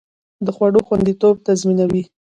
د 0.45 0.47
خوړو 0.55 0.79
خوندیتوب 0.87 1.35
تضمینوي. 1.47 2.03